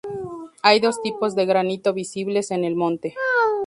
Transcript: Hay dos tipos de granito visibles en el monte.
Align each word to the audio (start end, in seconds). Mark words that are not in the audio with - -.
Hay 0.63 0.79
dos 0.79 0.99
tipos 1.03 1.35
de 1.35 1.45
granito 1.45 1.93
visibles 1.93 2.49
en 2.49 2.63
el 2.63 2.75
monte. 2.75 3.13